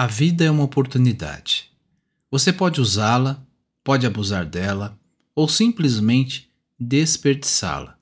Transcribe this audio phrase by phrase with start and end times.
[0.00, 1.72] A vida é uma oportunidade.
[2.30, 3.44] Você pode usá-la,
[3.82, 4.96] pode abusar dela
[5.34, 7.98] ou simplesmente desperdiçá-la.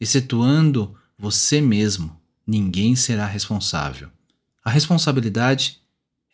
[0.00, 4.08] Excetuando você mesmo, ninguém será responsável.
[4.64, 5.78] A responsabilidade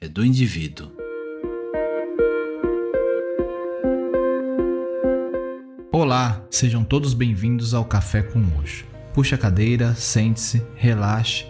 [0.00, 0.90] é do indivíduo.
[5.92, 8.86] Olá, sejam todos bem-vindos ao Café com Hoje.
[9.12, 11.49] Puxe a cadeira, sente-se, relaxe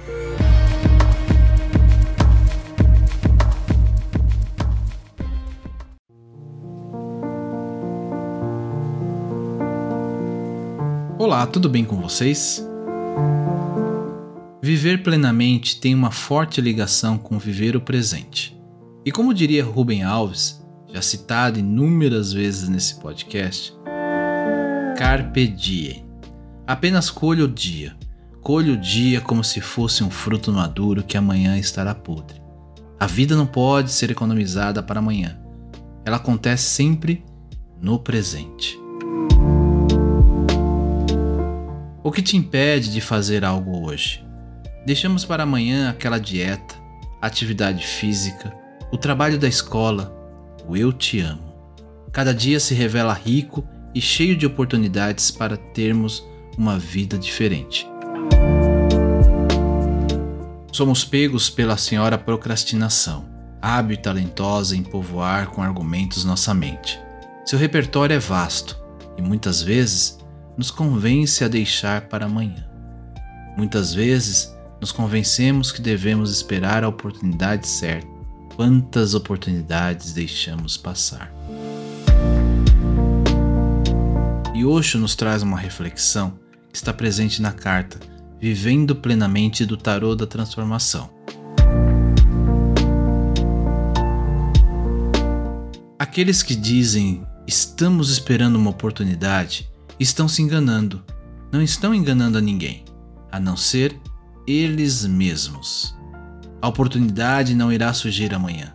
[11.31, 12.61] Olá, tudo bem com vocês?
[14.61, 18.61] Viver plenamente tem uma forte ligação com viver o presente.
[19.05, 23.73] E como diria Rubem Alves, já citado inúmeras vezes nesse podcast,
[24.97, 26.05] Carpe diem.
[26.67, 27.95] Apenas colha o dia.
[28.41, 32.41] Colha o dia como se fosse um fruto maduro que amanhã estará podre.
[32.99, 35.39] A vida não pode ser economizada para amanhã.
[36.03, 37.23] Ela acontece sempre
[37.79, 38.80] no presente.
[42.03, 44.25] O que te impede de fazer algo hoje?
[44.83, 46.73] Deixamos para amanhã aquela dieta,
[47.21, 48.51] atividade física,
[48.91, 50.11] o trabalho da escola,
[50.67, 51.53] o eu te amo.
[52.11, 56.25] Cada dia se revela rico e cheio de oportunidades para termos
[56.57, 57.87] uma vida diferente.
[60.71, 63.29] Somos pegos pela senhora procrastinação,
[63.61, 66.99] hábil e talentosa em povoar com argumentos nossa mente.
[67.45, 68.83] Seu repertório é vasto
[69.19, 70.20] e muitas vezes
[70.57, 72.67] nos convence a deixar para amanhã.
[73.57, 78.07] Muitas vezes nos convencemos que devemos esperar a oportunidade certa.
[78.55, 81.33] Quantas oportunidades deixamos passar?
[84.53, 84.63] E
[84.97, 86.37] nos traz uma reflexão
[86.69, 87.99] que está presente na carta
[88.39, 91.09] Vivendo Plenamente do Tarô da Transformação.
[95.97, 99.70] Aqueles que dizem estamos esperando uma oportunidade
[100.01, 101.03] estão se enganando.
[101.51, 102.85] Não estão enganando a ninguém,
[103.31, 103.99] a não ser
[104.47, 105.95] eles mesmos.
[106.61, 108.73] A oportunidade não irá surgir amanhã.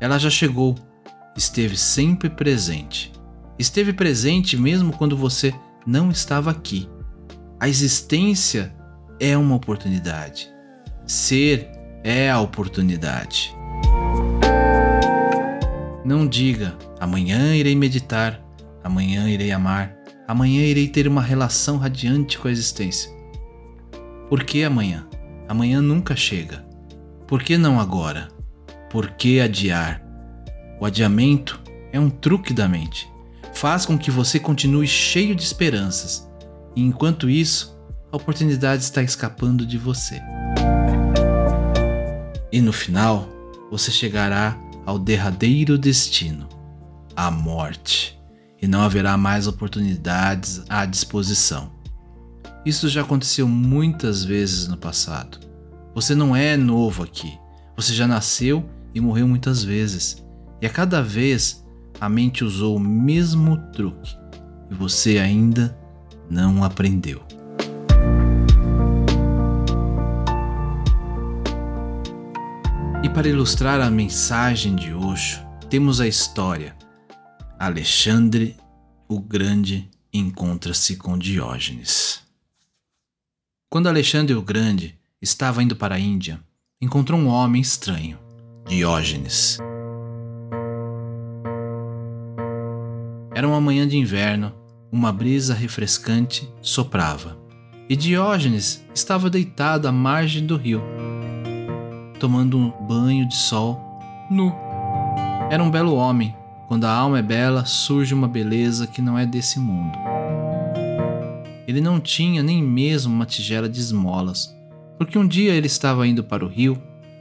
[0.00, 0.76] Ela já chegou,
[1.36, 3.12] esteve sempre presente.
[3.58, 5.52] Esteve presente mesmo quando você
[5.86, 6.88] não estava aqui.
[7.58, 8.74] A existência
[9.18, 10.48] é uma oportunidade.
[11.06, 11.68] Ser
[12.04, 13.56] é a oportunidade.
[16.04, 18.40] Não diga, amanhã irei meditar,
[18.84, 19.97] amanhã irei amar,
[20.28, 23.10] Amanhã irei ter uma relação radiante com a existência.
[24.28, 25.08] Por que amanhã?
[25.48, 26.66] Amanhã nunca chega.
[27.26, 28.28] Por que não agora?
[28.90, 30.02] Por que adiar?
[30.78, 31.58] O adiamento
[31.90, 33.10] é um truque da mente.
[33.54, 36.30] Faz com que você continue cheio de esperanças,
[36.76, 37.80] e enquanto isso,
[38.12, 40.20] a oportunidade está escapando de você.
[42.52, 43.26] E no final,
[43.70, 46.46] você chegará ao derradeiro destino
[47.16, 48.17] a morte
[48.60, 51.70] e não haverá mais oportunidades à disposição.
[52.64, 55.38] Isso já aconteceu muitas vezes no passado.
[55.94, 57.38] Você não é novo aqui.
[57.76, 60.24] Você já nasceu e morreu muitas vezes.
[60.60, 61.64] E a cada vez
[62.00, 64.16] a mente usou o mesmo truque
[64.70, 65.76] e você ainda
[66.28, 67.22] não aprendeu.
[73.02, 75.40] E para ilustrar a mensagem de Osho,
[75.70, 76.74] temos a história
[77.60, 78.56] Alexandre
[79.08, 82.22] o Grande encontra-se com Diógenes.
[83.68, 86.38] Quando Alexandre o Grande estava indo para a Índia,
[86.80, 88.16] encontrou um homem estranho,
[88.64, 89.58] Diógenes.
[93.34, 94.54] Era uma manhã de inverno,
[94.92, 97.36] uma brisa refrescante soprava,
[97.88, 100.80] e Diógenes estava deitado à margem do rio,
[102.20, 103.80] tomando um banho de sol
[104.30, 104.54] nu.
[105.50, 106.32] Era um belo homem,
[106.68, 109.98] quando a alma é bela, surge uma beleza que não é desse mundo.
[111.66, 114.54] Ele não tinha nem mesmo uma tigela de esmolas,
[114.98, 116.80] porque um dia ele estava indo para o rio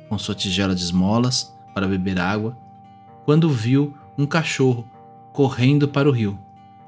[0.10, 2.58] com sua tigela de esmolas para beber água,
[3.24, 4.86] quando viu um cachorro
[5.32, 6.38] correndo para o rio.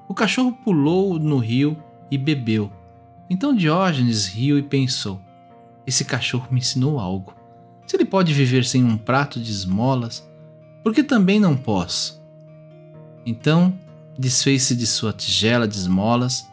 [0.05, 2.69] O cachorro pulou no rio e bebeu.
[3.29, 5.21] Então Diógenes riu e pensou:
[5.87, 7.33] Esse cachorro me ensinou algo.
[7.87, 10.29] Se ele pode viver sem um prato de esmolas,
[10.83, 12.19] por que também não posso?
[13.25, 13.73] Então
[14.17, 16.49] desfez-se de sua tigela de esmolas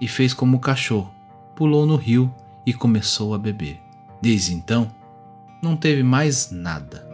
[0.00, 1.12] e fez como o cachorro,
[1.54, 2.32] pulou no rio
[2.64, 3.80] e começou a beber.
[4.20, 4.90] Desde então,
[5.62, 7.06] não teve mais nada.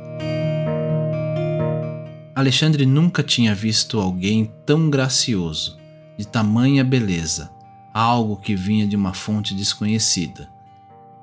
[2.34, 5.78] Alexandre nunca tinha visto alguém tão gracioso,
[6.16, 7.50] de tamanha beleza,
[7.92, 10.48] algo que vinha de uma fonte desconhecida.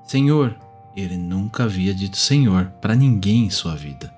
[0.04, 0.58] Senhor,
[0.96, 4.14] ele nunca havia dito Senhor para ninguém em sua vida.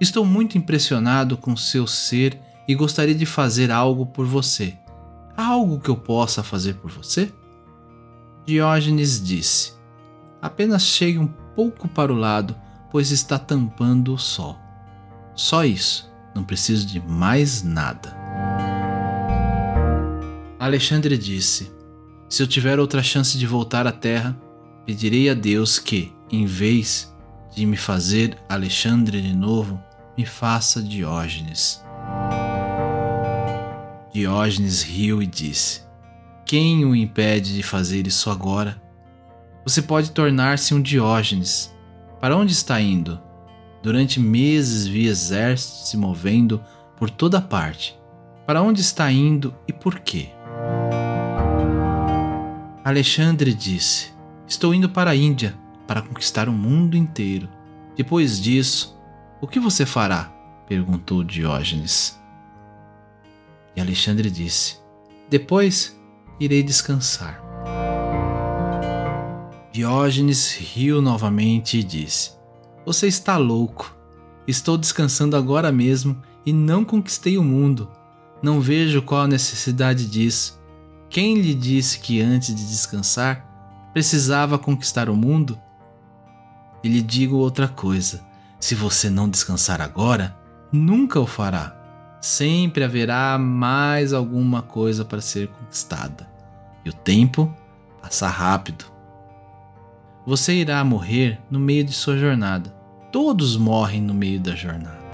[0.00, 2.38] Estou muito impressionado com seu ser
[2.68, 4.76] e gostaria de fazer algo por você.
[5.34, 7.32] Há algo que eu possa fazer por você?
[8.44, 9.72] Diógenes disse:
[10.40, 12.54] Apenas chegue um pouco para o lado,
[12.90, 14.58] pois está tampando o sol.
[15.34, 18.14] Só isso, não preciso de mais nada.
[20.58, 21.72] Alexandre disse:
[22.28, 24.36] Se eu tiver outra chance de voltar à Terra,
[24.84, 27.15] pedirei a Deus que, em vez
[27.56, 29.82] de me fazer Alexandre de novo,
[30.16, 31.82] me faça Diógenes.
[34.12, 35.80] Diógenes riu e disse:
[36.44, 38.80] Quem o impede de fazer isso agora?
[39.64, 41.74] Você pode tornar-se um Diógenes.
[42.20, 43.18] Para onde está indo?
[43.82, 46.62] Durante meses vi exércitos se movendo
[46.98, 47.98] por toda parte.
[48.46, 50.28] Para onde está indo e por quê?
[52.84, 54.12] Alexandre disse:
[54.46, 55.56] Estou indo para a Índia
[55.86, 57.48] para conquistar o mundo inteiro.
[57.96, 58.98] Depois disso,
[59.40, 60.32] o que você fará?
[60.68, 62.20] perguntou Diógenes.
[63.74, 64.78] E Alexandre disse:
[65.30, 65.98] Depois
[66.40, 67.42] irei descansar.
[69.70, 72.32] Diógenes riu novamente e disse:
[72.84, 73.94] Você está louco.
[74.48, 77.90] Estou descansando agora mesmo e não conquistei o mundo.
[78.42, 80.58] Não vejo qual a necessidade disso.
[81.10, 83.44] Quem lhe disse que antes de descansar
[83.92, 85.58] precisava conquistar o mundo?
[86.86, 88.24] E lhe digo outra coisa:
[88.60, 90.36] se você não descansar agora,
[90.70, 91.74] nunca o fará.
[92.20, 96.30] Sempre haverá mais alguma coisa para ser conquistada.
[96.84, 97.52] E o tempo
[98.00, 98.84] passa rápido.
[100.24, 102.70] Você irá morrer no meio de sua jornada.
[103.10, 105.04] Todos morrem no meio da jornada.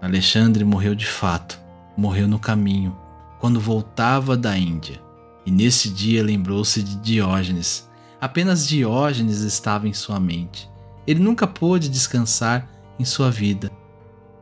[0.00, 1.60] Alexandre morreu de fato.
[1.96, 2.96] Morreu no caminho,
[3.40, 5.02] quando voltava da Índia.
[5.44, 7.87] E nesse dia lembrou-se de Diógenes.
[8.20, 10.68] Apenas Diógenes estava em sua mente.
[11.06, 12.68] Ele nunca pôde descansar
[12.98, 13.70] em sua vida.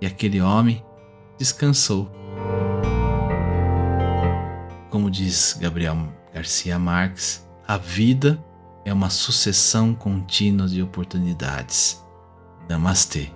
[0.01, 0.83] E aquele homem
[1.39, 2.11] descansou.
[4.89, 5.97] Como diz Gabriel
[6.33, 8.43] Garcia Marques, a vida
[8.85, 12.03] é uma sucessão contínua de oportunidades.
[12.69, 13.36] Namastê.